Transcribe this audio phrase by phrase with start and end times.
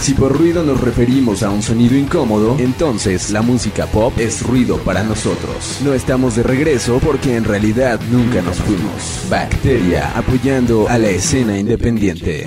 [0.00, 4.78] Si por ruido nos referimos a un sonido incómodo, entonces la música pop es ruido
[4.78, 5.80] para nosotros.
[5.82, 9.26] No estamos de regreso porque en realidad nunca nos fuimos.
[9.28, 12.46] Bacteria apoyando a la escena independiente.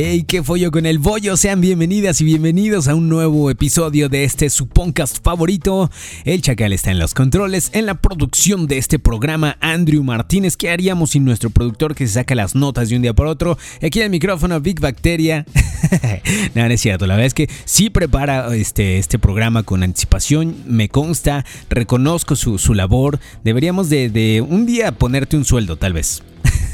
[0.00, 1.36] Hey, qué follo con el bollo.
[1.36, 5.90] Sean bienvenidas y bienvenidos a un nuevo episodio de este su podcast favorito.
[6.24, 10.56] El Chacal está en los controles, en la producción de este programa, Andrew Martínez.
[10.56, 13.58] ¿Qué haríamos sin nuestro productor que se saca las notas de un día por otro?
[13.82, 15.44] Aquí en el micrófono, Big Bacteria.
[16.54, 17.08] no, no es cierto.
[17.08, 20.58] La verdad es que sí prepara este, este programa con anticipación.
[20.64, 23.18] Me consta, reconozco su, su labor.
[23.42, 26.22] Deberíamos de, de un día ponerte un sueldo, tal vez.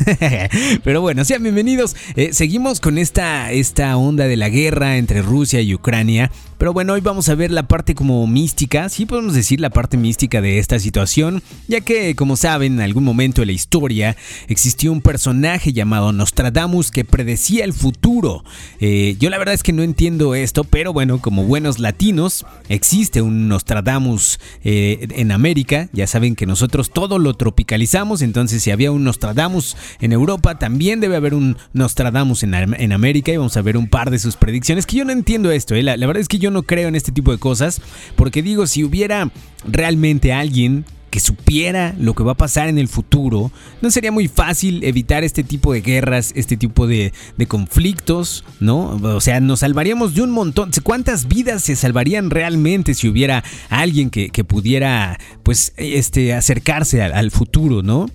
[0.85, 1.97] Pero bueno, sean bienvenidos.
[2.17, 6.31] Eh, seguimos con esta, esta onda de la guerra entre Rusia y Ucrania.
[6.59, 9.97] Pero bueno, hoy vamos a ver la parte como mística, sí podemos decir la parte
[9.97, 14.17] mística de esta situación, ya que como saben, en algún momento de la historia
[14.49, 18.45] existió un personaje llamado Nostradamus que predecía el futuro.
[18.81, 23.21] Eh, yo la verdad es que no entiendo esto, pero bueno, como buenos latinos, existe
[23.21, 28.93] un Nostradamus eh, en América, ya saben que nosotros todo lo tropicalizamos, entonces si había
[28.93, 29.64] un Nostradamus
[30.01, 33.89] en Europa, también debe haber un Nostradamus en, en América y vamos a ver un
[33.89, 35.83] par de sus predicciones, que yo no entiendo esto, eh.
[35.83, 37.81] la, la verdad es que yo no creo en este tipo de cosas,
[38.17, 39.31] porque digo, si hubiera
[39.67, 40.85] realmente alguien
[41.15, 45.23] que supiera lo que va a pasar en el futuro, no sería muy fácil evitar
[45.23, 48.99] este tipo de guerras, este tipo de, de, conflictos, ¿no?
[49.01, 50.73] O sea, nos salvaríamos de un montón.
[50.83, 57.13] ¿Cuántas vidas se salvarían realmente si hubiera alguien que, que pudiera, pues, este, acercarse al,
[57.13, 58.11] al futuro, ¿no?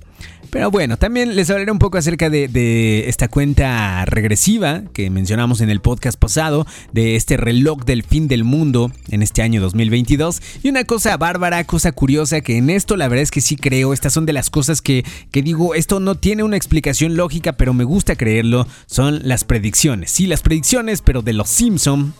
[0.49, 5.61] Pero bueno, también les hablaré un poco acerca de, de, esta cuenta regresiva que mencionamos
[5.61, 10.41] en el podcast pasado, de este reloj del fin del mundo en este año 2022.
[10.63, 13.93] Y una cosa bárbara, cosa curiosa, que en esto la verdad es que sí creo,
[13.93, 17.73] estas son de las cosas que, que digo, esto no tiene una explicación lógica, pero
[17.75, 20.09] me gusta creerlo, son las predicciones.
[20.09, 22.13] Sí, las predicciones, pero de los Simpson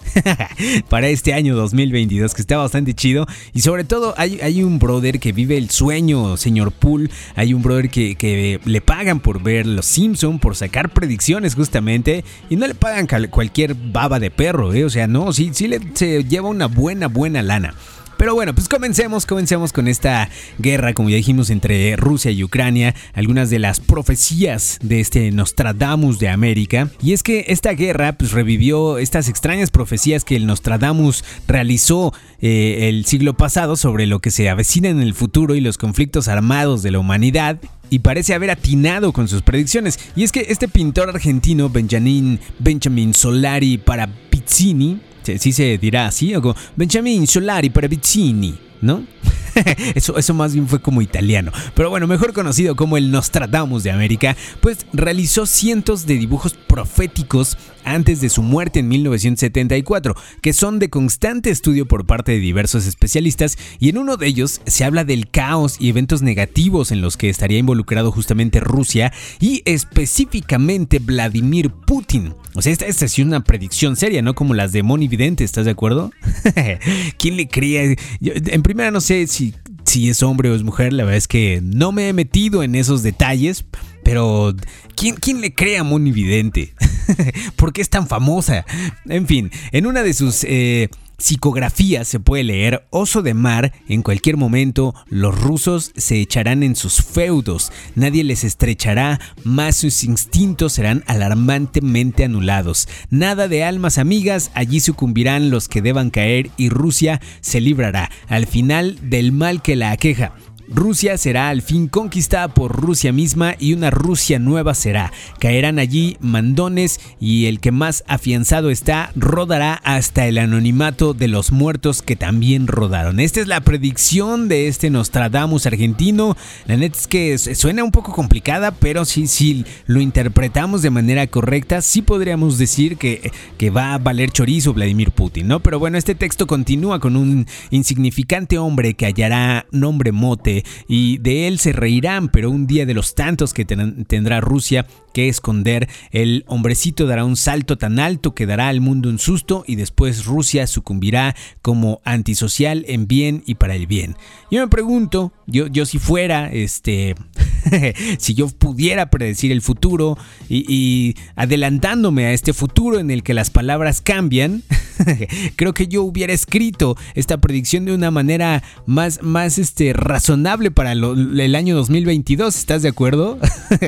[0.90, 3.26] para este año 2022, que está bastante chido.
[3.54, 7.64] Y sobre todo hay, hay un brother que vive el sueño, señor Pool, hay un
[7.64, 12.68] brother que que le pagan por ver Los Simpson, por sacar predicciones justamente, y no
[12.68, 14.86] le pagan cualquier baba de perro, ¿eh?
[14.86, 17.74] o sea, no, sí, sí le, se lleva una buena, buena lana.
[18.20, 22.94] Pero bueno, pues comencemos, comencemos con esta guerra, como ya dijimos, entre Rusia y Ucrania,
[23.14, 26.90] algunas de las profecías de este Nostradamus de América.
[27.02, 32.90] Y es que esta guerra pues revivió estas extrañas profecías que el Nostradamus realizó eh,
[32.90, 36.84] el siglo pasado sobre lo que se avecina en el futuro y los conflictos armados
[36.84, 40.00] de la humanidad y parece haber atinado con sus predicciones.
[40.16, 45.00] Y es que este pintor argentino, Benjamin, Benjamin Solari para Pizzini,
[45.38, 49.04] sí se dirá así, o Benjamin Solari para Pizzini, ¿no?
[49.96, 51.52] eso, eso más bien fue como italiano.
[51.76, 57.58] Pero bueno, mejor conocido como el Nostradamus de América, pues realizó cientos de dibujos proféticos
[57.84, 62.86] antes de su muerte en 1974, que son de constante estudio por parte de diversos
[62.86, 67.18] especialistas, y en uno de ellos se habla del caos y eventos negativos en los
[67.18, 72.36] que estaría involucrado justamente Rusia y específicamente Vladimir Putin.
[72.56, 75.66] O sea, esta, esta es una predicción seria, no como las de Moni Vidente, ¿estás
[75.66, 76.12] de acuerdo?
[77.18, 77.96] ¿Quién le creía?
[78.22, 79.49] En primera no sé si,
[79.90, 82.76] si es hombre o es mujer, la verdad es que no me he metido en
[82.76, 83.66] esos detalles,
[84.04, 84.56] pero
[84.96, 86.76] ¿quién, quién le cree a Moni Vidente?
[87.56, 88.66] ¿Por qué es tan famosa?
[89.08, 90.44] En fin, en una de sus...
[90.44, 96.64] Eh, psicografía se puede leer Oso de mar, en cualquier momento los rusos se echarán
[96.64, 102.88] en sus feudos, nadie les estrechará, más sus instintos serán alarmantemente anulados.
[103.10, 108.48] Nada de almas amigas, allí sucumbirán los que deban caer y Rusia se librará al
[108.48, 110.34] final del mal que la aqueja.
[110.72, 115.12] Rusia será al fin conquistada por Rusia misma y una Rusia nueva será.
[115.40, 121.52] Caerán allí mandones y el que más afianzado está rodará hasta el anonimato de los
[121.52, 123.20] muertos que también rodaron.
[123.20, 126.38] Esta es la predicción de este Nostradamus argentino.
[126.68, 131.82] La neta es que suena un poco complicada, pero si, lo interpretamos de manera correcta,
[131.82, 135.62] sí podríamos decir que, que va a valer chorizo Vladimir Putin, ¿no?
[135.62, 141.48] Pero bueno, este texto continúa con un insignificante hombre que hallará nombre mote y de
[141.48, 145.90] él se reirán, pero un día de los tantos que ten tendrá Rusia que esconder,
[146.12, 150.26] el hombrecito dará un salto tan alto que dará al mundo un susto y después
[150.26, 154.16] Rusia sucumbirá como antisocial en bien y para el bien.
[154.52, 157.16] Yo me pregunto, yo, yo si fuera, este,
[158.18, 160.18] si yo pudiera predecir el futuro
[160.50, 164.64] y, adelantándome a este futuro en el que las palabras cambian,
[165.56, 170.94] Creo que yo hubiera escrito esta predicción de una manera más, más este, razonable para
[170.94, 173.38] el año 2022, ¿estás de acuerdo?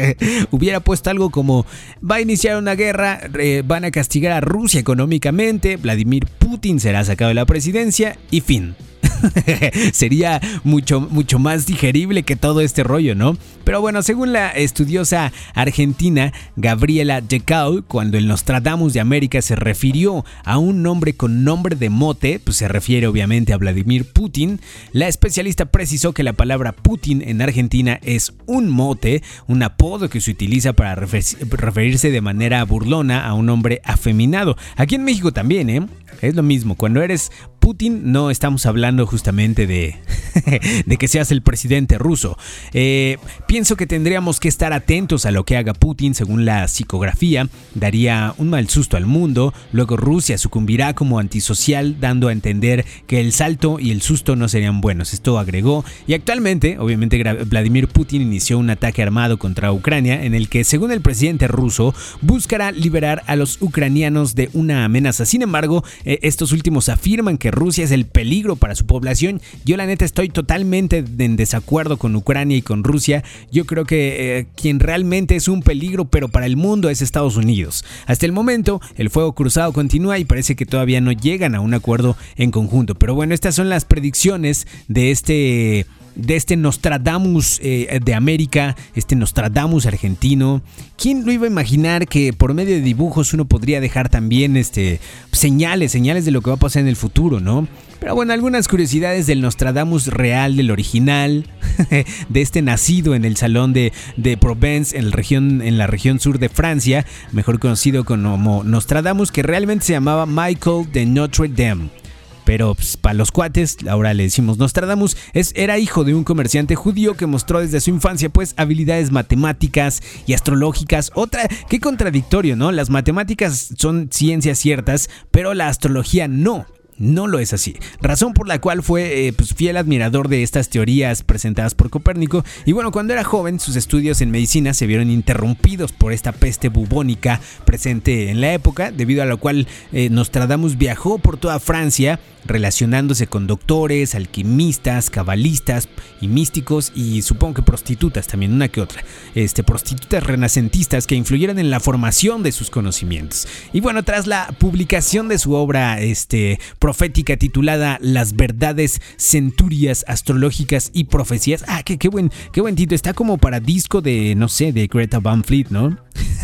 [0.51, 1.65] hubiera puesto algo como,
[2.09, 3.21] va a iniciar una guerra,
[3.65, 8.75] van a castigar a Rusia económicamente, Vladimir Putin será sacado de la presidencia y fin.
[9.93, 13.37] Sería mucho, mucho más digerible que todo este rollo, ¿no?
[13.63, 20.25] Pero bueno, según la estudiosa argentina Gabriela Decau, cuando el Nostradamus de América se refirió
[20.43, 24.59] a un nombre con nombre de mote, pues se refiere obviamente a Vladimir Putin,
[24.91, 30.21] la especialista precisó que la palabra Putin en Argentina es un mote, un apodo que
[30.21, 34.57] se utiliza para referirse de manera burlona a un hombre afeminado.
[34.75, 35.85] Aquí en México también, ¿eh?
[36.21, 37.31] Es lo mismo, cuando eres
[37.61, 39.95] Putin no estamos hablando justamente de,
[40.85, 42.37] de que seas el presidente ruso.
[42.73, 43.17] Eh,
[43.47, 47.47] pienso que tendríamos que estar atentos a lo que haga Putin según la psicografía.
[47.75, 49.53] Daría un mal susto al mundo.
[49.71, 54.47] Luego Rusia sucumbirá como antisocial dando a entender que el salto y el susto no
[54.49, 55.13] serían buenos.
[55.13, 55.85] Esto agregó.
[56.07, 60.91] Y actualmente, obviamente Vladimir Putin inició un ataque armado contra Ucrania en el que según
[60.91, 65.25] el presidente ruso buscará liberar a los ucranianos de una amenaza.
[65.25, 69.41] Sin embargo, eh, estos últimos afirman que Rusia es el peligro para su población.
[69.65, 73.23] Yo la neta estoy totalmente en desacuerdo con Ucrania y con Rusia.
[73.51, 77.37] Yo creo que eh, quien realmente es un peligro, pero para el mundo, es Estados
[77.37, 77.85] Unidos.
[78.07, 81.73] Hasta el momento, el fuego cruzado continúa y parece que todavía no llegan a un
[81.73, 82.95] acuerdo en conjunto.
[82.95, 85.85] Pero bueno, estas son las predicciones de este
[86.15, 90.61] de este Nostradamus eh, de América, este Nostradamus argentino.
[90.97, 94.99] ¿Quién lo iba a imaginar que por medio de dibujos uno podría dejar también este,
[95.31, 97.67] señales, señales de lo que va a pasar en el futuro, ¿no?
[97.99, 101.45] Pero bueno, algunas curiosidades del Nostradamus real, del original,
[102.29, 106.39] de este nacido en el salón de, de Provence, en, región, en la región sur
[106.39, 112.00] de Francia, mejor conocido como Nostradamus, que realmente se llamaba Michael de Notre Dame
[112.43, 116.75] pero pues, para los cuates, ahora le decimos Nostradamus, es, era hijo de un comerciante
[116.75, 121.11] judío que mostró desde su infancia pues habilidades matemáticas y astrológicas.
[121.15, 122.71] Otra, qué contradictorio, ¿no?
[122.71, 126.65] Las matemáticas son ciencias ciertas, pero la astrología no.
[127.01, 130.69] No lo es así, razón por la cual fue eh, pues, fiel admirador de estas
[130.69, 135.09] teorías presentadas por Copérnico y bueno, cuando era joven sus estudios en medicina se vieron
[135.09, 140.77] interrumpidos por esta peste bubónica presente en la época, debido a lo cual eh, Nostradamus
[140.77, 145.87] viajó por toda Francia relacionándose con doctores, alquimistas, cabalistas
[146.19, 149.03] y místicos y supongo que prostitutas también, una que otra.
[149.35, 153.47] Este, prostitutas renacentistas que influyeron en la formación de sus conocimientos.
[153.73, 156.59] Y bueno, tras la publicación de su obra este,
[156.91, 162.97] profética titulada Las verdades centurias astrológicas y profecías, ah, qué, qué, buen, qué buen título,
[162.97, 165.97] está como para disco de, no sé, de Greta Van Fleet, ¿no?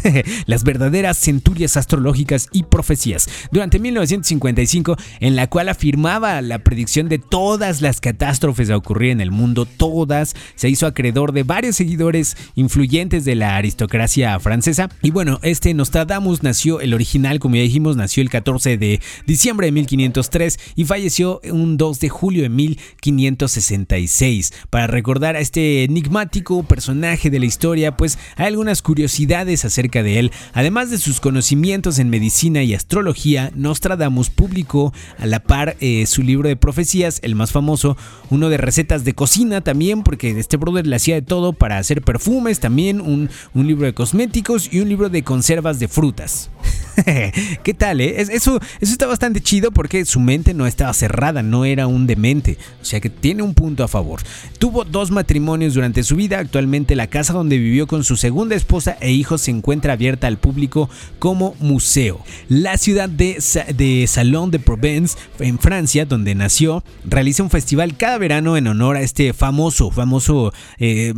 [0.45, 7.19] las verdaderas centurias astrológicas y profecías, durante 1955, en la cual afirmaba la predicción de
[7.19, 12.37] todas las catástrofes a ocurrir en el mundo, todas, se hizo acreedor de varios seguidores
[12.55, 14.89] influyentes de la aristocracia francesa.
[15.01, 19.67] Y bueno, este Nostradamus nació, el original, como ya dijimos, nació el 14 de diciembre
[19.67, 24.53] de 1503 y falleció un 2 de julio de 1566.
[24.69, 30.19] Para recordar a este enigmático personaje de la historia, pues hay algunas curiosidades acerca de
[30.19, 30.31] él.
[30.53, 36.23] Además de sus conocimientos en medicina y astrología, Nostradamus publicó a la par eh, su
[36.23, 37.97] libro de profecías, el más famoso,
[38.29, 42.01] uno de recetas de cocina también, porque este brother le hacía de todo para hacer
[42.01, 46.49] perfumes, también un, un libro de cosméticos y un libro de conservas de frutas.
[47.63, 48.21] ¿Qué tal, eh?
[48.21, 52.57] Eso, está bastante chido porque su mente no estaba cerrada, no era un demente.
[52.81, 54.21] O sea que tiene un punto a favor.
[54.57, 56.39] Tuvo dos matrimonios durante su vida.
[56.39, 60.37] Actualmente la casa donde vivió con su segunda esposa e hijos se encuentra abierta al
[60.37, 60.89] público
[61.19, 62.21] como museo.
[62.49, 63.37] La ciudad de,
[63.75, 68.95] de Salon de Provence, en Francia, donde nació, realiza un festival cada verano en honor
[68.95, 71.13] a este famoso, famoso eh,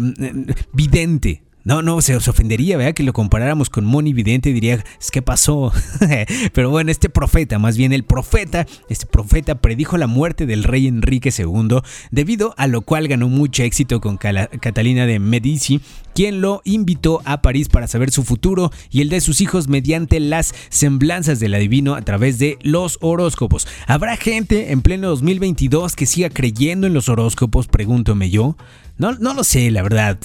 [0.73, 2.93] vidente no, no, se os ofendería, ¿verdad?
[2.93, 5.73] Que lo comparáramos con Moni Vidente, diría, ¿qué pasó?
[6.53, 10.87] Pero bueno, este profeta, más bien el profeta, este profeta predijo la muerte del rey
[10.87, 11.79] Enrique II,
[12.11, 15.81] debido a lo cual ganó mucho éxito con Catalina de Medici,
[16.15, 20.19] quien lo invitó a París para saber su futuro y el de sus hijos mediante
[20.19, 23.67] las semblanzas del adivino a través de los horóscopos.
[23.85, 27.67] ¿Habrá gente en pleno 2022 que siga creyendo en los horóscopos?
[27.67, 28.55] Pregúntome yo.
[28.99, 30.17] No, no lo sé, la verdad.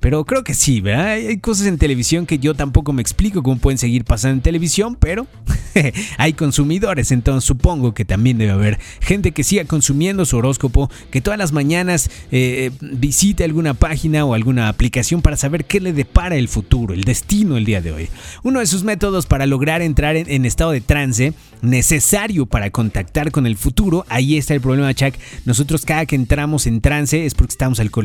[0.00, 1.08] Pero creo que sí, ¿verdad?
[1.08, 4.96] Hay cosas en televisión que yo tampoco me explico cómo pueden seguir pasando en televisión,
[4.98, 5.26] pero
[6.18, 11.20] hay consumidores, entonces supongo que también debe haber gente que siga consumiendo su horóscopo, que
[11.20, 16.36] todas las mañanas eh, visite alguna página o alguna aplicación para saber qué le depara
[16.36, 18.08] el futuro, el destino el día de hoy.
[18.42, 23.46] Uno de sus métodos para lograr entrar en, estado de trance necesario para contactar con
[23.46, 25.14] el futuro, ahí está el problema, Chuck.
[25.44, 28.03] Nosotros cada que entramos en trance es porque estamos alcoholizados,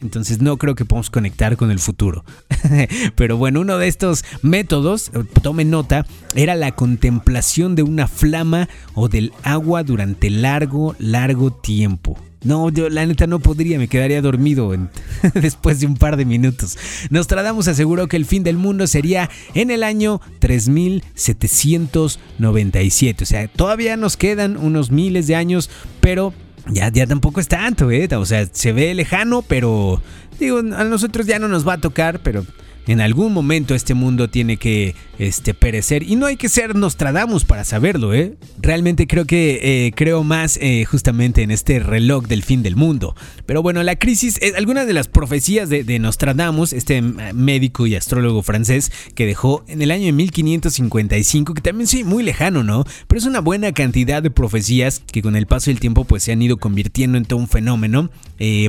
[0.00, 2.24] entonces no creo que podamos conectar con el futuro.
[3.16, 5.10] Pero bueno, uno de estos métodos,
[5.42, 12.18] tome nota, era la contemplación de una flama o del agua durante largo, largo tiempo.
[12.44, 14.70] No, yo la neta no podría, me quedaría dormido
[15.34, 16.76] después de un par de minutos.
[17.10, 23.24] Nostradamus aseguró que el fin del mundo sería en el año 3797.
[23.24, 25.70] O sea, todavía nos quedan unos miles de años,
[26.00, 26.34] pero
[26.70, 28.08] ya, ya tampoco es tanto, ¿eh?
[28.16, 30.00] O sea, se ve lejano, pero
[30.38, 32.44] digo, a nosotros ya no nos va a tocar, pero
[32.86, 37.44] en algún momento este mundo tiene que este, perecer y no hay que ser Nostradamus
[37.44, 38.34] para saberlo, ¿eh?
[38.60, 43.14] Realmente creo que eh, creo más eh, justamente en este reloj del fin del mundo.
[43.46, 48.42] Pero bueno, la crisis, eh, algunas de las profecías de, Nostradamus, este médico y astrólogo
[48.42, 52.84] francés que dejó en el año de 1555, que también sí, muy lejano, ¿no?
[53.06, 56.32] Pero es una buena cantidad de profecías que con el paso del tiempo pues se
[56.32, 58.10] han ido convirtiendo en todo un fenómeno.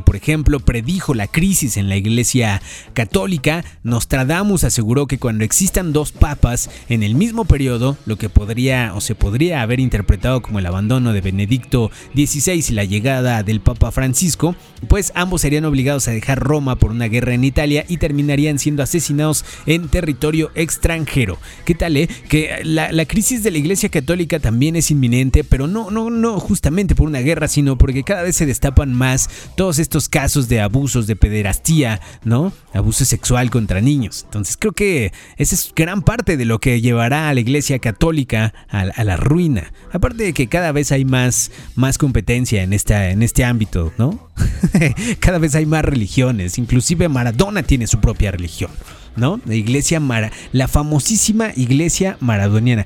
[0.05, 2.61] por ejemplo, predijo la crisis en la iglesia
[2.93, 8.29] católica, nos Nostradamus aseguró que cuando existan dos papas en el mismo periodo, lo que
[8.29, 13.41] podría o se podría haber interpretado como el abandono de Benedicto XVI y la llegada
[13.41, 14.55] del Papa Francisco,
[14.87, 18.83] pues ambos serían obligados a dejar Roma por una guerra en Italia y terminarían siendo
[18.83, 21.39] asesinados en territorio extranjero.
[21.65, 22.07] ¿Qué tal, eh?
[22.29, 26.39] Que la, la crisis de la Iglesia Católica también es inminente, pero no, no, no
[26.39, 30.61] justamente por una guerra, sino porque cada vez se destapan más todos estos casos de
[30.61, 32.53] abusos, de pederastía, ¿no?
[32.71, 37.29] Abuso sexual contra niños entonces creo que esa es gran parte de lo que llevará
[37.29, 39.71] a la Iglesia Católica a, la ruina.
[39.91, 44.29] Aparte de que cada vez hay más, más competencia en, esta, en este ámbito, ¿no?
[45.19, 48.71] cada vez hay más religiones, inclusive Maradona tiene su propia religión.
[49.15, 49.39] ¿No?
[49.45, 52.85] La iglesia Mara, la famosísima iglesia maradoniana.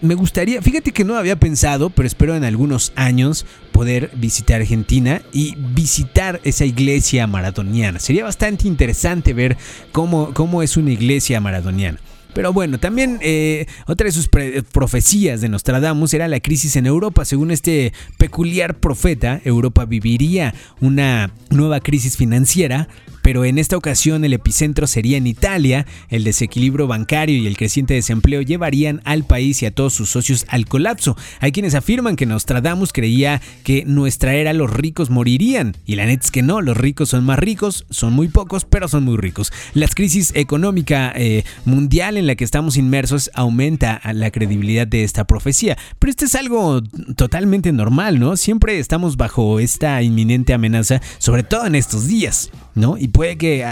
[0.00, 5.22] Me gustaría, fíjate que no había pensado, pero espero en algunos años poder visitar Argentina
[5.32, 7.98] y visitar esa iglesia maradoniana.
[7.98, 9.56] Sería bastante interesante ver
[9.92, 11.98] cómo, cómo es una iglesia maradoniana.
[12.34, 14.28] Pero bueno, también eh, otra de sus
[14.72, 17.24] profecías de Nostradamus era la crisis en Europa.
[17.24, 22.88] Según este peculiar profeta, Europa viviría una nueva crisis financiera
[23.24, 25.86] pero en esta ocasión el epicentro sería en Italia.
[26.10, 30.44] El desequilibrio bancario y el creciente desempleo llevarían al país y a todos sus socios
[30.48, 31.16] al colapso.
[31.40, 36.22] Hay quienes afirman que Nostradamus creía que nuestra era los ricos morirían, y la neta
[36.22, 39.54] es que no, los ricos son más ricos, son muy pocos, pero son muy ricos.
[39.72, 45.24] La crisis económica eh, mundial en la que estamos inmersos aumenta la credibilidad de esta
[45.24, 46.82] profecía, pero esto es algo
[47.16, 48.36] totalmente normal, ¿no?
[48.36, 52.96] Siempre estamos bajo esta inminente amenaza, sobre todo en estos días, ¿no?
[52.98, 53.64] Y puede que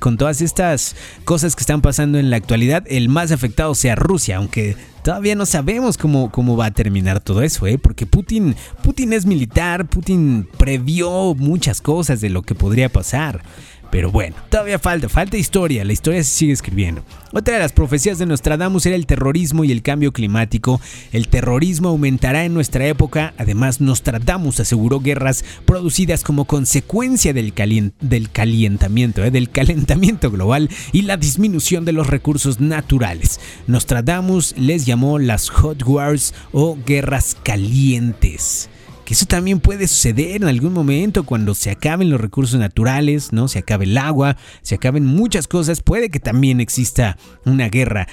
[0.00, 4.36] con todas estas cosas que están pasando en la actualidad, el más afectado sea Rusia,
[4.36, 7.78] aunque todavía no sabemos cómo, cómo va a terminar todo eso, ¿eh?
[7.78, 13.42] porque Putin, Putin es militar, Putin previó muchas cosas de lo que podría pasar.
[13.90, 17.04] Pero bueno, todavía falta, falta historia, la historia se sigue escribiendo.
[17.32, 20.80] Otra de las profecías de Nostradamus era el terrorismo y el cambio climático.
[21.12, 27.52] El terrorismo aumentará en nuestra época, además Nostradamus aseguró guerras producidas como consecuencia del,
[28.00, 29.30] del calentamiento, ¿eh?
[29.30, 33.40] del calentamiento global y la disminución de los recursos naturales.
[33.66, 38.70] Nostradamus les llamó las Hot Wars o guerras calientes
[39.10, 43.48] eso también puede suceder en algún momento cuando se acaben los recursos naturales, ¿no?
[43.48, 48.06] Se acabe el agua, se acaben muchas cosas, puede que también exista una guerra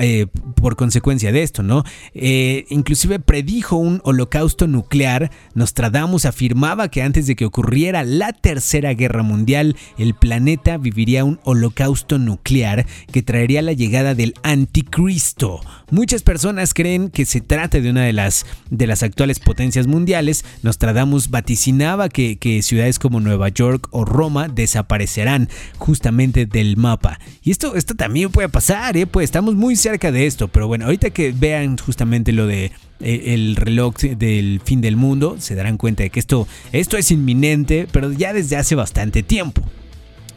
[0.00, 1.84] eh, por consecuencia de esto, ¿no?
[2.14, 8.94] Eh, inclusive predijo un holocausto nuclear, Nostradamus afirmaba que antes de que ocurriera la tercera
[8.94, 15.60] guerra mundial, el planeta viviría un holocausto nuclear que traería la llegada del anticristo.
[15.90, 20.41] Muchas personas creen que se trata de una de las, de las actuales potencias mundiales,
[20.62, 27.18] Nostradamus vaticinaba que, ciudades como Nueva York o Roma desaparecerán justamente del mapa.
[27.42, 29.06] Y esto, esto también puede pasar, ¿eh?
[29.06, 33.34] pues estamos muy cerca de esto, pero bueno, ahorita que vean justamente lo de eh,
[33.34, 37.88] el reloj del fin del mundo, se darán cuenta de que esto, esto es inminente,
[37.90, 39.62] pero ya desde hace bastante tiempo.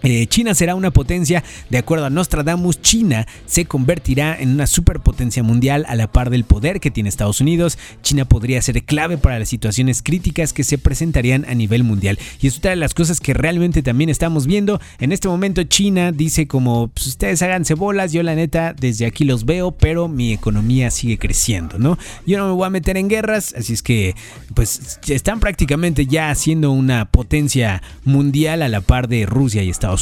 [0.06, 5.42] Eh, China será una potencia, de acuerdo a Nostradamus, China se convertirá en una superpotencia
[5.42, 7.80] mundial a la par del poder que tiene Estados Unidos.
[8.04, 12.20] China podría ser clave para las situaciones críticas que se presentarían a nivel mundial.
[12.40, 14.80] Y es otra de las cosas que realmente también estamos viendo.
[15.00, 19.24] En este momento China dice como, pues ustedes háganse bolas, yo la neta desde aquí
[19.24, 21.98] los veo, pero mi economía sigue creciendo, ¿no?
[22.28, 24.14] Yo no me voy a meter en guerras, así es que
[24.54, 29.94] pues están prácticamente ya siendo una potencia mundial a la par de Rusia y Estados
[29.94, 29.95] Unidos.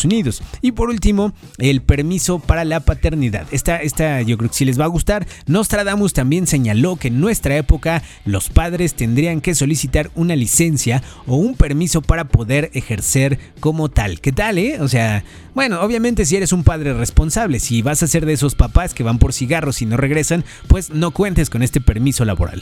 [0.62, 3.48] Y por último, el permiso para la paternidad.
[3.52, 5.28] Esta, esta yo creo que si les va a gustar.
[5.48, 11.36] Nostradamus también señaló que en nuestra época los padres tendrían que solicitar una licencia o
[11.36, 14.20] un permiso para poder ejercer como tal.
[14.22, 14.78] ¿Qué tal, eh?
[14.82, 15.24] O sea,
[15.54, 19.04] bueno, obviamente si eres un padre responsable, si vas a ser de esos papás que
[19.04, 22.62] van por cigarros y no regresan, pues no cuentes con este permiso laboral.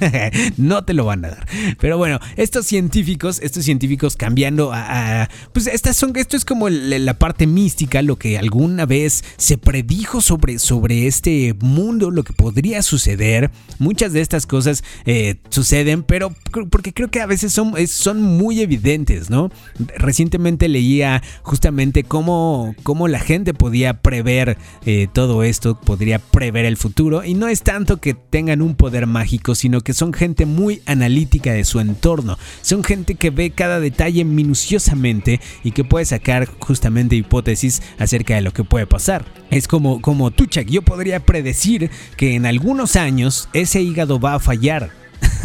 [0.56, 1.46] no te lo van a dar.
[1.80, 7.14] Pero bueno, estos científicos, estos científicos cambiando a, pues estas son, esto es como la
[7.14, 12.82] parte mística, lo que alguna vez se predijo sobre, sobre este mundo, lo que podría
[12.82, 13.50] suceder.
[13.78, 16.34] Muchas de estas cosas eh, suceden, pero
[16.70, 19.50] porque creo que a veces son, son muy evidentes, ¿no?
[19.96, 26.76] Recientemente leía justamente cómo, cómo la gente podía prever eh, todo esto, podría prever el
[26.76, 30.82] futuro, y no es tanto que tengan un poder mágico, sino que son gente muy
[30.86, 36.45] analítica de su entorno, son gente que ve cada detalle minuciosamente y que puede sacar
[36.60, 39.24] justamente hipótesis acerca de lo que puede pasar.
[39.50, 44.40] Es como, como Tuchak, yo podría predecir que en algunos años ese hígado va a
[44.40, 44.90] fallar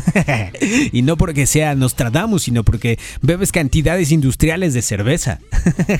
[0.91, 5.39] y no porque sea Nostradamus, sino porque bebes cantidades industriales de cerveza.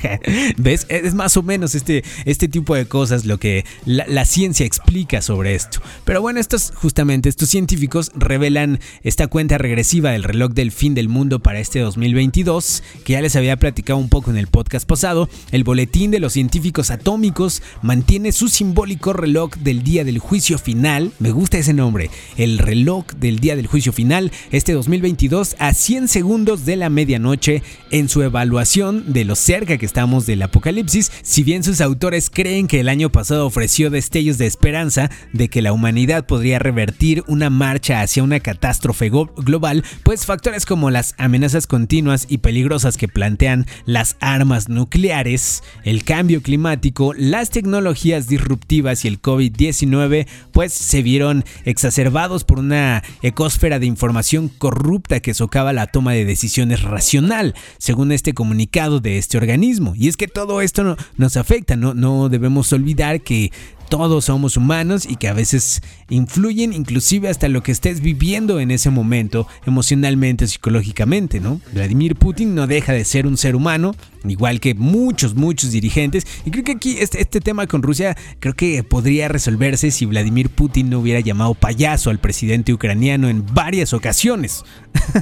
[0.56, 0.86] ¿Ves?
[0.88, 5.54] Es más o menos este, este tipo de cosas lo que la, ciencia explica sobre
[5.54, 5.80] esto.
[6.04, 11.08] Pero bueno, estos justamente, estos científicos revelan esta cuenta regresiva del reloj del fin del
[11.08, 15.28] mundo para este 2022, que ya les había platicado un poco en el podcast pasado.
[15.50, 21.12] El boletín de los científicos atómicos mantiene su simbólico reloj del día del juicio final.
[21.18, 26.08] Me gusta ese nombre, el reloj del día del juicio final este 2022 a 100
[26.08, 31.42] segundos de la medianoche en su evaluación de lo cerca que estamos del apocalipsis, si
[31.42, 35.72] bien sus autores creen que el año pasado ofreció destellos de esperanza de que la
[35.72, 42.26] humanidad podría revertir una marcha hacia una catástrofe global, pues factores como las amenazas continuas
[42.28, 49.20] y peligrosas que plantean las armas nucleares, el cambio climático, las tecnologías disruptivas y el
[49.20, 56.12] COVID-19, pues se vieron exacerbados por una ecosfera de información corrupta que socava la toma
[56.12, 59.94] de decisiones racional, según este comunicado de este organismo.
[59.96, 63.52] Y es que todo esto nos afecta, no, no debemos olvidar que
[63.92, 68.70] todos somos humanos y que a veces influyen inclusive hasta lo que estés viviendo en
[68.70, 71.60] ese momento, emocionalmente, psicológicamente, ¿no?
[71.74, 73.94] Vladimir Putin no deja de ser un ser humano,
[74.26, 76.26] igual que muchos, muchos dirigentes.
[76.46, 80.48] Y creo que aquí este, este tema con Rusia creo que podría resolverse si Vladimir
[80.48, 84.64] Putin no hubiera llamado payaso al presidente ucraniano en varias ocasiones.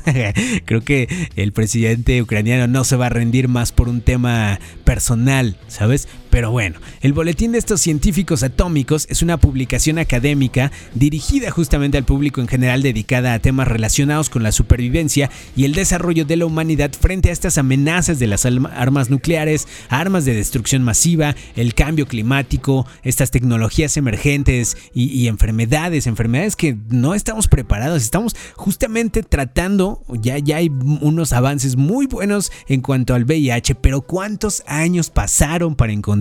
[0.64, 5.56] creo que el presidente ucraniano no se va a rendir más por un tema personal,
[5.66, 6.06] ¿sabes?
[6.30, 12.04] Pero bueno, el boletín de estos científicos atómicos es una publicación académica dirigida justamente al
[12.04, 16.46] público en general dedicada a temas relacionados con la supervivencia y el desarrollo de la
[16.46, 22.06] humanidad frente a estas amenazas de las armas nucleares, armas de destrucción masiva, el cambio
[22.06, 30.38] climático, estas tecnologías emergentes y, enfermedades, enfermedades que no estamos preparados, estamos justamente tratando, ya,
[30.38, 35.92] ya hay unos avances muy buenos en cuanto al VIH, pero ¿cuántos años pasaron para
[35.92, 36.19] encontrar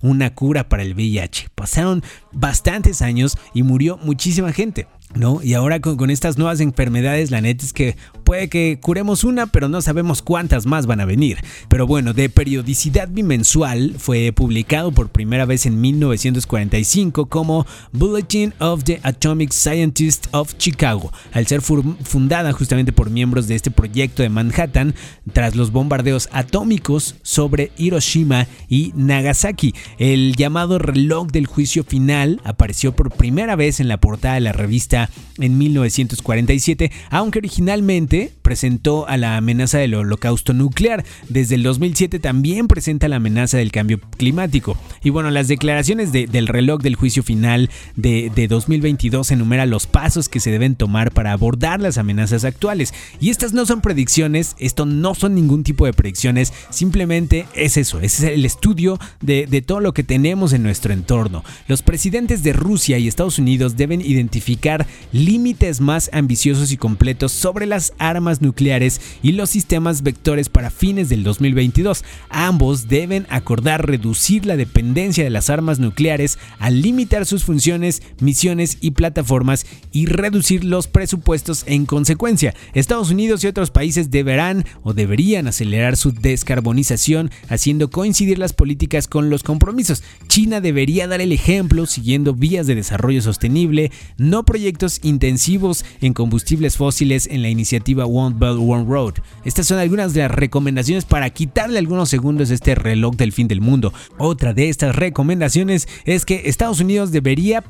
[0.00, 1.48] una cura para el VIH.
[1.54, 4.86] Pasaron bastantes años y murió muchísima gente.
[5.14, 5.40] ¿No?
[5.42, 9.68] Y ahora con, estas nuevas enfermedades, la neta es que puede que curemos una, pero
[9.68, 11.38] no sabemos cuántas más van a venir.
[11.68, 18.84] Pero bueno, de periodicidad bimensual fue publicado por primera vez en 1945 como Bulletin of
[18.84, 24.28] the Atomic Scientists of Chicago, al ser fundada justamente por miembros de este proyecto de
[24.28, 24.94] Manhattan
[25.32, 29.74] tras los bombardeos atómicos sobre Hiroshima y Nagasaki.
[29.98, 34.52] El llamado reloj del juicio final apareció por primera vez en la portada de la
[34.52, 34.97] revista
[35.38, 41.04] en 1947, aunque originalmente presentó a la amenaza del holocausto nuclear.
[41.28, 44.76] Desde el 2007 también presenta la amenaza del cambio climático.
[45.02, 50.28] Y bueno, las declaraciones del reloj del juicio final de, de 2022 enumeran los pasos
[50.28, 52.94] que se deben tomar para abordar las amenazas actuales.
[53.20, 58.00] Y estas no son predicciones, esto no son ningún tipo de predicciones, simplemente es eso,
[58.00, 61.44] es el estudio de todo lo que tenemos en nuestro entorno.
[61.66, 67.66] Los presidentes de Rusia y Estados Unidos deben identificar límites más ambiciosos y completos sobre
[67.66, 72.04] las armas nucleares y los sistemas vectores para fines del 2022.
[72.28, 78.78] Ambos deben acordar reducir la dependencia de las armas nucleares al limitar sus funciones, misiones
[78.80, 82.54] y plataformas y reducir los presupuestos en consecuencia.
[82.74, 89.08] Estados Unidos y otros países deberán o deberían acelerar su descarbonización haciendo coincidir las políticas
[89.08, 90.02] con los compromisos.
[90.28, 96.76] China debería dar el ejemplo siguiendo vías de desarrollo sostenible, no proyectos intensivos en combustibles
[96.76, 99.14] fósiles en la iniciativa One Belt One Road.
[99.44, 103.48] Estas son algunas de las recomendaciones para quitarle algunos segundos a este reloj del fin
[103.48, 103.92] del mundo.
[104.18, 107.62] Otra de estas recomendaciones es que Estados Unidos debería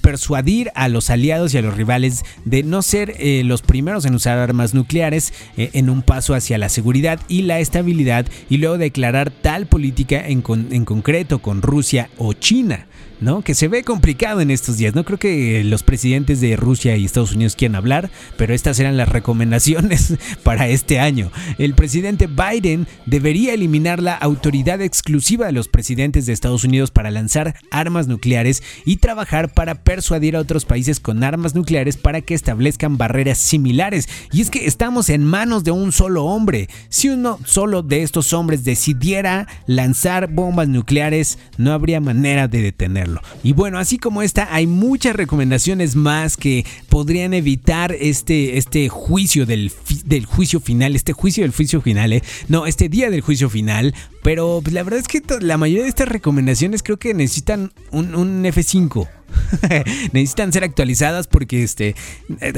[0.00, 4.14] persuadir a los aliados y a los rivales de no ser eh, los primeros en
[4.14, 8.78] usar armas nucleares eh, en un paso hacia la seguridad y la estabilidad y luego
[8.78, 12.86] declarar tal política en, en concreto con Rusia o China.
[13.20, 13.42] ¿No?
[13.42, 14.94] Que se ve complicado en estos días.
[14.94, 18.96] No creo que los presidentes de Rusia y Estados Unidos quieran hablar, pero estas eran
[18.96, 21.30] las recomendaciones para este año.
[21.58, 27.10] El presidente Biden debería eliminar la autoridad exclusiva de los presidentes de Estados Unidos para
[27.10, 32.34] lanzar armas nucleares y trabajar para persuadir a otros países con armas nucleares para que
[32.34, 34.08] establezcan barreras similares.
[34.32, 36.68] Y es que estamos en manos de un solo hombre.
[36.88, 43.05] Si uno solo de estos hombres decidiera lanzar bombas nucleares, no habría manera de detenerlo.
[43.42, 49.46] Y bueno, así como esta, hay muchas recomendaciones más que podrían evitar este, este juicio
[49.46, 49.72] del,
[50.04, 52.22] del juicio final, este juicio del juicio final, ¿eh?
[52.48, 53.94] no, este día del juicio final.
[54.22, 58.14] Pero pues, la verdad es que la mayoría de estas recomendaciones creo que necesitan un,
[58.14, 59.08] un F5
[60.12, 61.94] necesitan ser actualizadas porque este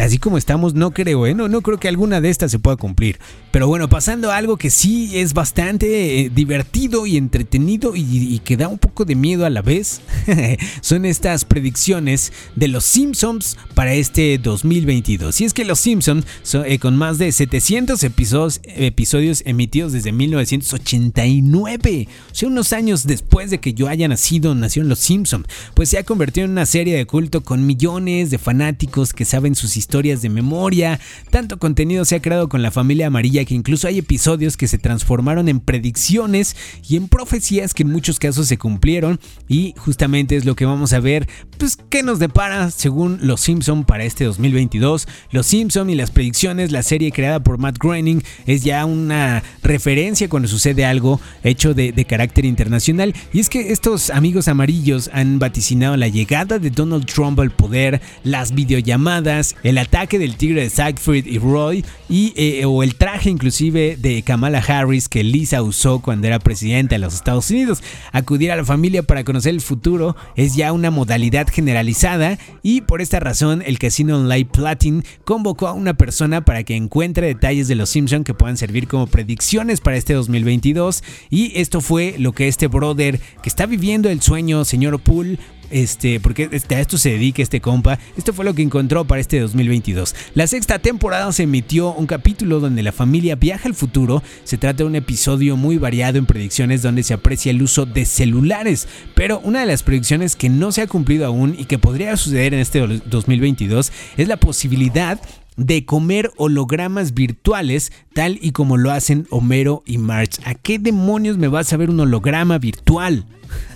[0.00, 1.34] así como estamos no creo, ¿eh?
[1.34, 3.18] no, creo que alguna de estas se pueda cumplir.
[3.50, 8.68] Pero bueno, pasando algo que sí es bastante eh, divertido y entretenido y, que da
[8.68, 10.00] un poco de miedo a la vez,
[10.81, 15.40] son estas predicciones de los Simpsons para este 2022.
[15.40, 16.24] Y es que los Simpsons,
[16.66, 23.51] eh, con más de 700 episodios, episodios emitidos desde 1989, o sea, unos años después
[23.51, 26.96] de que yo haya nacido, nacieron los Simpsons, pues se ha convertido en una serie
[26.96, 31.01] de culto con millones de fanáticos que saben sus historias de memoria.
[31.31, 34.79] Tanto contenido se ha creado con la familia amarilla que incluso hay episodios que se
[34.79, 36.57] transformaron en predicciones
[36.88, 39.20] y en profecías que en muchos casos se cumplieron.
[39.48, 43.85] Y justamente es lo que vamos a ver, pues, qué nos depara según Los Simpson
[43.85, 45.09] para este 2022.
[45.31, 50.29] Los Simpson y las predicciones, la serie creada por Matt Groening, es ya una referencia
[50.29, 53.14] cuando sucede algo hecho de, carácter internacional.
[53.33, 58.01] Y es que estos amigos amarillos han vaticinado la llegada de Donald Trump al poder,
[58.25, 63.31] las videollamadas, el ataque del tigre de Siegfried y Roy y eh, o el traje
[63.31, 67.83] inclusive de Kamala Harris que Lisa usó cuando era presidenta de los Estados Unidos.
[68.12, 73.00] Acudir a la familia para conocer el futuro es ya una modalidad generalizada y por
[73.00, 77.74] esta razón el casino online Platin convocó a una persona para que encuentre detalles de
[77.74, 82.48] los Simpson que puedan servir como predicciones para este 2022 y esto fue lo que
[82.48, 85.38] este brother que está viviendo el sueño, señor Poole,
[85.70, 87.98] este, porque este, a esto se dedica este compa.
[88.16, 90.14] Esto fue lo que encontró para este 2022.
[90.35, 94.22] La sexta temporada se emitió un capítulo donde la familia viaja al futuro.
[94.44, 98.04] Se trata de un episodio muy variado en predicciones donde se aprecia el uso de
[98.04, 98.88] celulares.
[99.14, 102.54] Pero una de las predicciones que no se ha cumplido aún y que podría suceder
[102.54, 105.20] en este 2022 es la posibilidad
[105.59, 110.40] de comer hologramas virtuales tal y como lo hacen Homero y Marge.
[110.44, 113.26] ¿A qué demonios me vas a ver un holograma virtual?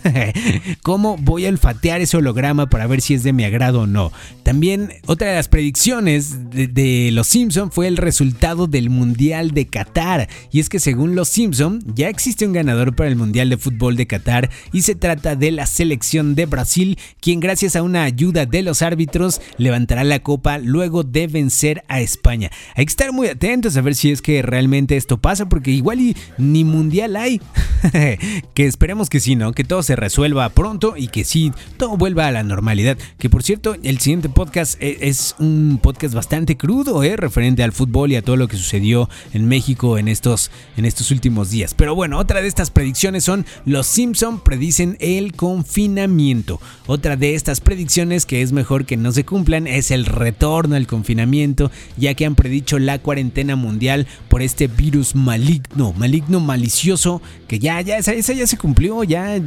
[0.82, 4.12] ¿Cómo voy a olfatear ese holograma para ver si es de mi agrado o no?
[4.42, 10.28] También otra de las predicciones de, Los Simpson fue el resultado del Mundial de Qatar.
[10.50, 13.96] Y es que según Los Simpson ya existe un ganador para el Mundial de Fútbol
[13.96, 18.46] de Qatar y se trata de la selección de Brasil, quien gracias a una ayuda
[18.46, 22.50] de los árbitros levantará la copa luego de vencer a España.
[22.74, 26.00] Hay que estar muy atentos a ver si es que realmente esto pasa porque igual
[26.00, 27.40] y ni Mundial hay.
[28.54, 29.52] que esperemos que sí, ¿no?
[29.52, 32.96] Que todo se resuelva pronto y que sí, todo vuelva a la normalidad.
[33.18, 37.16] Que por cierto, el siguiente podcast e, es un podcast bastante crudo, ¿eh?
[37.16, 41.10] referente al fútbol y a todo lo que sucedió en México en estos, en estos
[41.10, 41.74] últimos días.
[41.74, 46.60] Pero bueno, otra de estas predicciones son los Simpson predicen el confinamiento.
[46.86, 50.86] Otra de estas predicciones que es mejor que no se cumplan es el retorno al
[50.86, 57.58] confinamiento, ya que han predicho la cuarentena mundial por este virus maligno, maligno, malicioso, que
[57.58, 59.40] ya, ya, esa, esa ya se cumplió, ya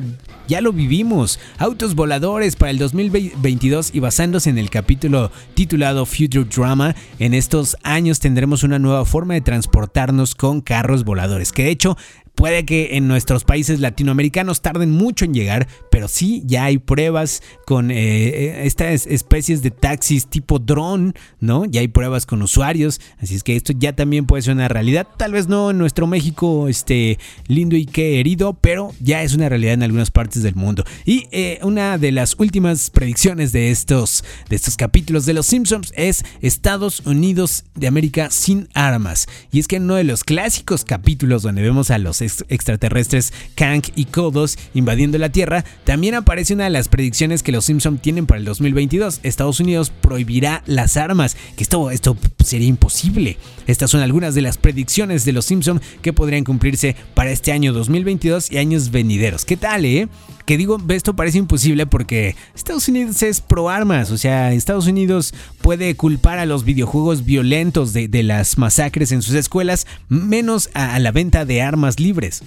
[0.48, 1.40] ya lo vivimos.
[1.58, 7.78] Autos voladores para el 2022 y basándose en el capítulo titulado Future Drama, en estos
[7.84, 11.98] años tendremos una nueva forma de transportarnos con carros voladores, que de hecho
[12.36, 17.42] Puede que en nuestros países latinoamericanos tarden mucho en llegar, pero sí ya hay pruebas
[17.66, 21.66] con eh, eh, estas especies de taxis tipo dron, ¿no?
[21.66, 25.08] Ya hay pruebas con usuarios, así es que esto ya también puede ser una realidad.
[25.18, 29.74] Tal vez no en nuestro México este, lindo y querido, pero ya es una realidad
[29.74, 30.84] en algunas partes del mundo.
[31.06, 35.94] Y eh, una de las últimas predicciones de estos, de estos capítulos de Los Simpsons
[35.96, 39.28] es Estados Unidos de América sin armas.
[39.52, 43.84] Y es que en uno de los clásicos capítulos donde vemos a los extraterrestres Kang
[43.96, 48.26] y Kodos invadiendo la Tierra, también aparece una de las predicciones que los Simpson tienen
[48.26, 49.22] para el 2022.
[49.24, 53.38] Estados Unidos prohibirá las armas, que esto, esto sería imposible.
[53.68, 57.74] Estas son algunas de las predicciones de los Simpson que podrían cumplirse para este año
[57.74, 59.46] 2022 y años venideros.
[59.46, 60.08] ¿Qué tal, eh?
[60.46, 65.34] Que digo, esto parece imposible porque Estados Unidos es pro armas, o sea, Estados Unidos
[65.62, 71.12] puede culpar a los videojuegos violentos de, las masacres en sus escuelas, menos a, la
[71.12, 72.44] venta de armas libres,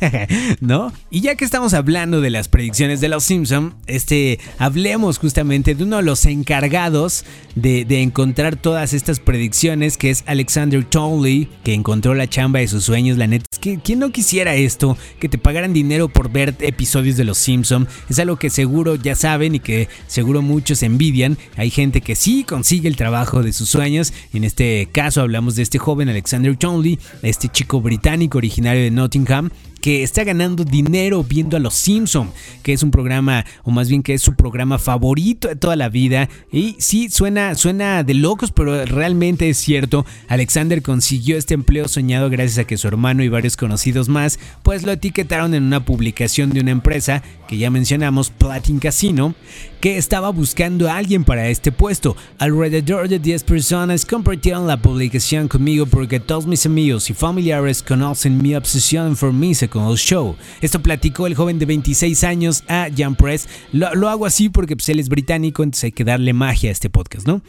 [0.60, 0.92] ¿no?
[1.10, 5.84] Y ya que estamos hablando de las predicciones de los Simpson, este, hablemos justamente de
[5.84, 7.24] uno de los encargados
[7.54, 12.84] de, encontrar todas estas predicciones, que es Alexander Townley, que encontró la chamba de sus
[12.84, 14.96] sueños, la neta, que ¿quién no quisiera esto?
[15.18, 17.88] Que te pagaran dinero por ver episodios de Simpson.
[18.08, 21.38] Es algo que seguro ya saben y que seguro muchos envidian.
[21.56, 24.12] Hay gente que sí consigue el trabajo de sus sueños.
[24.32, 29.50] En este caso hablamos de este joven Alexander Townley, este chico británico originario de Nottingham,
[29.80, 32.30] que está ganando dinero viendo a Los Simpson,
[32.62, 35.88] que es un programa, o más bien que es su programa favorito de toda la
[35.88, 36.28] vida.
[36.52, 40.06] Y sí, suena, suena de locos, pero realmente es cierto.
[40.28, 44.84] Alexander consiguió este empleo soñado gracias a que su hermano y varios conocidos más, pues
[44.84, 49.34] lo etiquetaron en una publicación de una empresa que ya mencionamos, Platin Casino,
[49.80, 52.16] que estaba buscando a alguien para este puesto.
[52.38, 58.42] Alrededor de 10 personas compartieron la publicación conmigo porque todos mis amigos y familiares conocen
[58.42, 60.36] mi obsesión por el show.
[60.60, 63.48] Esto platicó el joven de 26 años a Jan Press.
[63.72, 66.90] Lo, hago así porque pues, él es británico, entonces hay que darle magia a este
[66.90, 67.40] podcast, ¿no?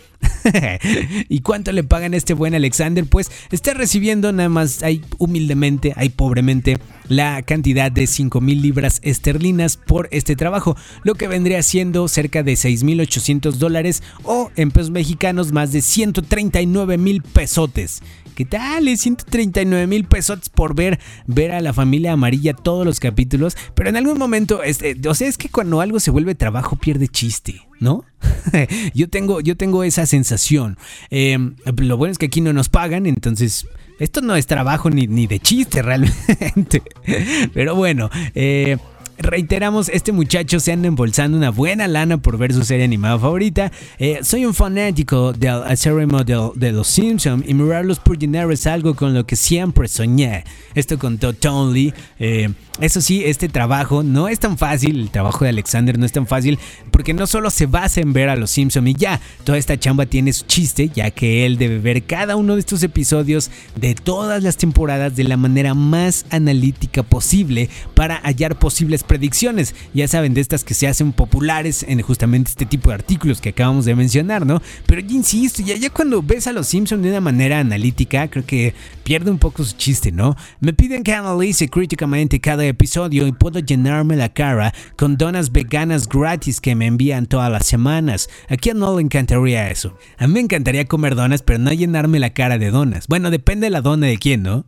[1.30, 3.06] ¿Y cuánto le pagan a este buen Alexander?
[3.06, 4.80] Pues está recibiendo nada más,
[5.18, 6.78] humildemente, ahí pobremente,
[7.12, 12.42] la cantidad de 5 mil libras esterlinas por este trabajo, lo que vendría siendo cerca
[12.42, 18.02] de 6.800 dólares o en pesos mexicanos más de 139 mil pesotes.
[18.34, 18.86] ¿Qué tal?
[18.98, 23.58] 139 mil pesos por ver, ver a la familia amarilla todos los capítulos.
[23.76, 27.10] Pero en algún momento, este, o sea, es que cuando algo se vuelve trabajo pierde
[27.10, 28.06] chiste, ¿no?
[28.94, 30.78] yo, tengo, yo tengo esa sensación.
[31.10, 33.68] Em, lo bueno es que aquí no nos pagan, entonces
[34.00, 36.82] esto no es trabajo ni, ni de chiste realmente.
[37.54, 38.78] Pero bueno, eh,
[39.22, 43.72] reiteramos, este muchacho se anda embolsando una buena lana por ver su serie animada favorita.
[44.00, 48.68] Eh, soy un fanático del acérrimo de, de, los Simpsons y mirarlos por dinero es
[48.68, 50.44] algo con lo que siempre soñé.
[50.76, 51.94] Esto contó Tony.
[52.20, 56.14] Eh, eso sí, este trabajo no es tan fácil, el trabajo de Alexander no es
[56.14, 56.58] tan fácil,
[56.90, 60.08] porque no solo se basa en ver a los Simpsons y ya, toda esta chamba
[60.08, 64.42] tiene su chiste, ya que él debe ver cada uno de estos episodios de todas
[64.42, 69.76] las temporadas de la manera más analítica posible para hallar posibles predicciones.
[69.94, 73.50] Ya saben, de estas que se hacen populares en justamente este tipo de artículos que
[73.50, 74.62] acabamos de mencionar, ¿no?
[74.86, 78.46] Pero yo insisto, ya, ya cuando ves a los Simpsons de una manera analítica, creo
[78.46, 80.38] que pierde un poco su chiste, ¿no?
[80.62, 86.08] Me piden que analice críticamente cada episodio y puedo llenarme la cara con donas veganas
[86.08, 88.30] gratis que me envían todas las semanas.
[88.48, 89.98] ¿A quién no le encantaría eso?
[90.20, 93.08] A mí me encantaría comer donas, pero no llenarme la cara de donas.
[93.10, 94.64] Bueno, depende de la dona de quién, ¿no?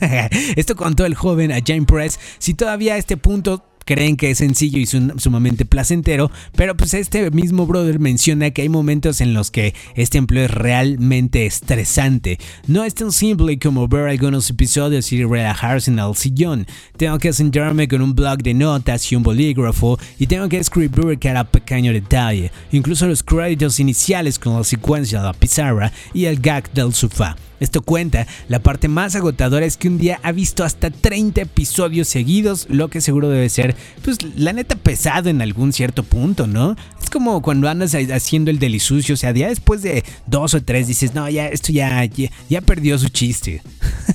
[0.56, 2.20] Esto contó el joven a Jane Press.
[2.36, 7.30] Si todavía a este punto creen que es sencillo y sumamente placentero, pero pues este
[7.30, 12.38] mismo brother menciona que hay momentos en los que este empleo es realmente estresante.
[12.66, 16.66] No es tan simple como ver algunos episodios y relajarse en el sillón.
[16.96, 21.18] Tengo que sentarme con un blog de notas y un bolígrafo y tengo que escribir
[21.20, 26.40] cada pequeño detalle, incluso los créditos iniciales con la secuencia de la pizarra y el
[26.40, 27.36] gag del sofá.
[27.60, 32.08] Esto cuenta, la parte más agotadora es que un día ha visto hasta 30 episodios
[32.08, 36.76] seguidos, lo que seguro debe ser, pues la neta pesado en algún cierto punto, ¿no?
[37.02, 40.86] Es como cuando andas haciendo el delisucio, o sea, ya después de dos o tres
[40.86, 43.62] dices, no, ya, esto ya, ya, perdió su chiste.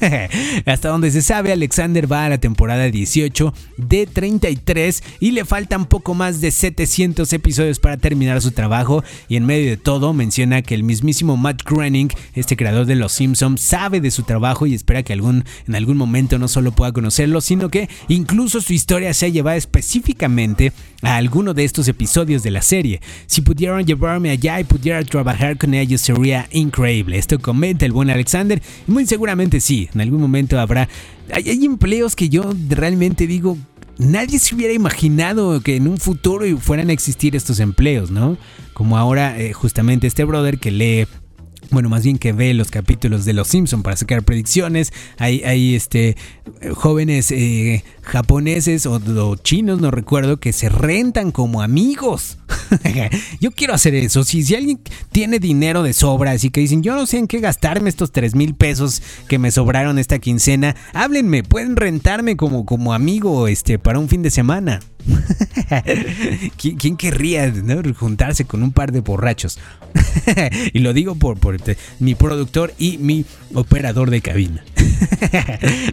[0.65, 5.86] hasta donde se sabe, Alexander va a la temporada 18 de 33 y le faltan
[5.86, 10.62] poco más de 700 episodios para terminar su trabajo y en medio de todo menciona
[10.62, 14.74] que el mismísimo Matt Groening, este creador de Los Sims, sabe de su trabajo y
[14.74, 19.13] espera que algún, en algún momento no solo pueda conocerlo, sino que incluso su historia
[19.13, 23.02] sea llevada va específicamente a alguno de estos episodios de la serie.
[23.26, 27.17] Si pudieran llevarme allá y pudiera trabajar con ellos sería increíble.
[27.17, 30.88] Esto comenta el buen Alexander y muy seguramente sí, en algún momento habrá...
[31.34, 33.58] Hay, hay empleos que yo realmente digo,
[33.98, 38.38] nadie se hubiera imaginado que en un futuro fueran a existir estos empleos, ¿no?
[38.74, 41.08] Como ahora eh, justamente este brother que lee
[41.72, 44.92] bueno, más bien que ve los capítulos de Los Simpson para sacar predicciones.
[45.18, 46.18] Hay, hay este,
[46.74, 52.38] jóvenes eh, japoneses o, o, chinos, no recuerdo, que se rentan como amigos.
[53.39, 54.26] yo quiero hacer eso.
[54.26, 57.39] Si, si alguien tiene dinero de sobra, así que dicen, yo no sé en qué
[57.39, 62.93] gastarme estos 3 mil pesos que me sobraron esta quincena, háblenme, pueden rentarme como, como
[62.93, 64.82] amigo este, para un fin de semana.
[66.58, 67.52] ¿Quién, querría
[67.97, 69.60] juntarse con un par de borrachos?
[70.74, 71.58] y lo digo por, por
[72.00, 74.63] mi productor y mi operador de cabina.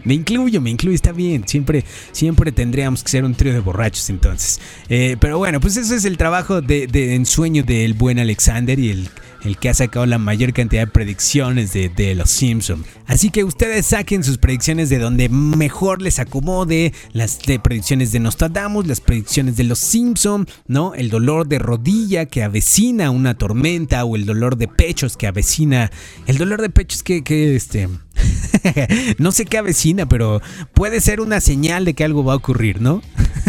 [0.03, 1.47] me incluyo, me incluyo, está bien.
[1.47, 4.59] Siempre, siempre tendríamos que ser un trío de borrachos entonces.
[4.89, 8.89] Eh, pero bueno, pues eso es el trabajo de, de ensueño del buen Alexander y
[8.89, 9.09] el
[9.43, 12.85] el que ha sacado la mayor cantidad de predicciones de, los Simpsons.
[13.05, 18.19] Así que ustedes saquen sus predicciones de donde mejor les acomode, las de predicciones de
[18.19, 20.93] Nostradamus, las predicciones de los Simpsons, ¿no?
[20.95, 25.91] El dolor de rodilla que avecina una tormenta o el dolor de pechos que avecina.
[26.25, 27.87] El dolor de pechos que, que este
[29.17, 30.41] no sé qué avecina, pero
[30.73, 33.01] puede ser una señal de que algo va a ocurrir, ¿no?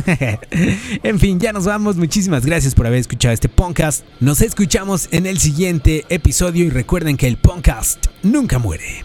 [1.03, 1.97] en fin, ya nos vamos.
[1.97, 4.05] Muchísimas gracias por haber escuchado este podcast.
[4.21, 9.05] Nos escuchamos en el siguiente episodio y recuerden que el podcast nunca muere.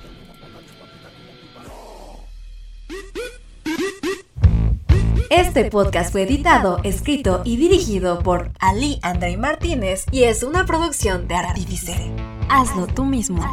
[5.30, 11.28] Este podcast fue editado, escrito y dirigido por Ali André Martínez y es una producción
[11.28, 11.99] de Artificer.
[12.47, 13.43] Hazlo tú mismo.